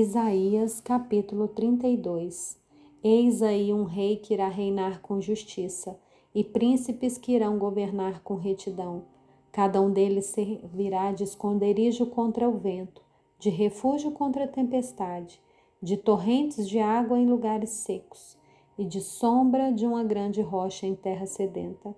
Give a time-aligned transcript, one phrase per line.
[0.00, 2.56] Isaías capítulo 32
[3.02, 5.98] Eis aí um rei que irá reinar com justiça,
[6.32, 9.06] e príncipes que irão governar com retidão.
[9.50, 13.02] Cada um deles servirá de esconderijo contra o vento,
[13.40, 15.42] de refúgio contra a tempestade,
[15.82, 18.38] de torrentes de água em lugares secos,
[18.78, 21.92] e de sombra de uma grande rocha em terra sedenta.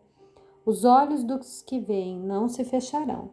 [0.65, 3.29] Os olhos dos que veem não se fecharão,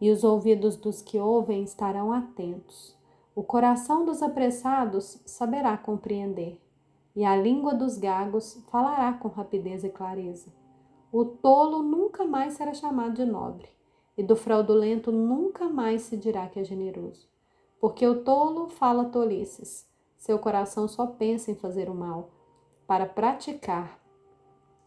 [0.00, 3.01] e os ouvidos dos que ouvem estarão atentos.
[3.34, 6.60] O coração dos apressados saberá compreender,
[7.16, 10.52] e a língua dos gagos falará com rapidez e clareza.
[11.10, 13.68] O tolo nunca mais será chamado de nobre,
[14.18, 17.26] e do fraudulento nunca mais se dirá que é generoso.
[17.80, 22.30] Porque o tolo fala tolices, seu coração só pensa em fazer o mal,
[22.86, 23.98] para praticar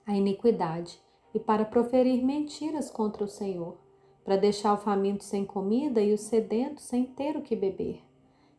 [0.06, 1.02] a iniquidade
[1.34, 3.76] e para proferir mentiras contra o Senhor,
[4.24, 8.04] para deixar o faminto sem comida e o sedento sem ter o que beber.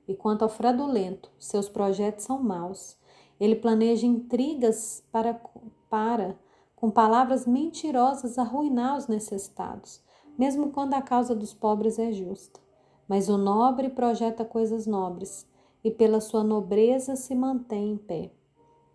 [0.08, 2.96] E quanto ao fraudulento, seus projetos são maus.
[3.40, 5.40] Ele planeja intrigas para,
[5.90, 6.38] para,
[6.74, 10.00] com palavras mentirosas, arruinar os necessitados,
[10.38, 12.60] mesmo quando a causa dos pobres é justa.
[13.08, 15.46] Mas o nobre projeta coisas nobres,
[15.82, 18.32] e pela sua nobreza se mantém em pé.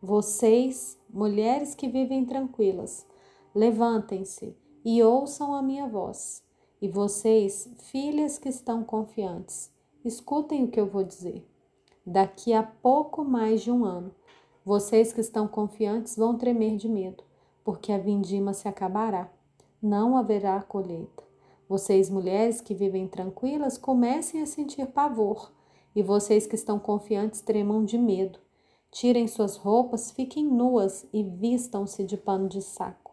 [0.02, 3.06] Vocês, mulheres que vivem tranquilas,
[3.54, 6.44] levantem-se e ouçam a minha voz.
[6.82, 9.72] E vocês, filhas que estão confiantes,
[10.04, 11.48] Escutem o que eu vou dizer.
[12.04, 14.12] Daqui a pouco mais de um ano,
[14.66, 17.24] vocês que estão confiantes vão tremer de medo,
[17.64, 19.32] porque a vindima se acabará.
[19.80, 21.24] Não haverá colheita.
[21.70, 25.52] Vocês, mulheres que vivem tranquilas, comecem a sentir pavor,
[25.96, 28.40] e vocês que estão confiantes tremam de medo.
[28.90, 33.12] Tirem suas roupas, fiquem nuas e vistam-se de pano de saco.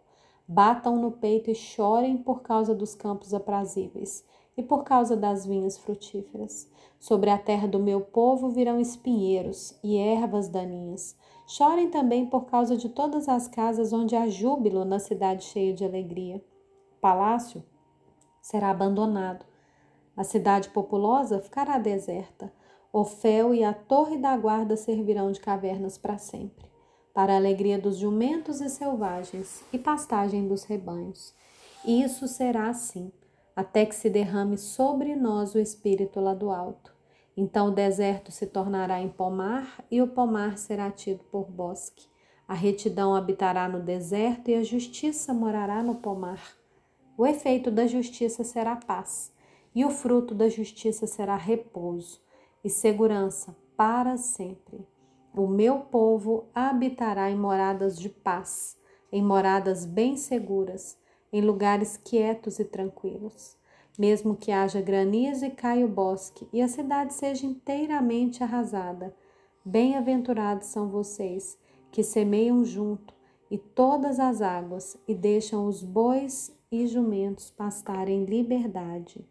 [0.49, 4.25] Batam no peito e chorem por causa dos campos aprazíveis
[4.59, 6.69] e por causa das vinhas frutíferas.
[6.99, 11.17] Sobre a terra do meu povo virão espinheiros e ervas daninhas.
[11.47, 15.85] Chorem também por causa de todas as casas onde há júbilo na cidade cheia de
[15.85, 16.45] alegria.
[16.97, 17.63] O palácio
[18.43, 19.47] será abandonado.
[20.17, 22.53] A cidade populosa ficará deserta.
[22.93, 26.69] O fel e a torre da guarda servirão de cavernas para sempre,
[27.15, 31.33] para a alegria dos jumentos e selvagens e pastagem dos rebanhos.
[31.85, 33.13] Isso será assim
[33.59, 36.95] até que se derrame sobre nós o Espírito lá do alto.
[37.37, 42.07] Então o deserto se tornará em pomar e o pomar será tido por bosque.
[42.47, 46.57] A retidão habitará no deserto e a justiça morará no pomar.
[47.17, 49.35] O efeito da justiça será paz,
[49.75, 52.21] e o fruto da justiça será repouso
[52.63, 54.87] e segurança para sempre.
[55.37, 58.79] O meu povo habitará em moradas de paz,
[59.11, 60.97] em moradas bem seguras
[61.33, 63.57] em lugares quietos e tranquilos.
[63.99, 69.15] Mesmo que haja granizo e caia o bosque e a cidade seja inteiramente arrasada,
[69.65, 71.59] bem-aventurados são vocês
[71.91, 73.15] que semeiam junto
[73.51, 79.27] e todas as águas e deixam os bois e jumentos pastarem em liberdade.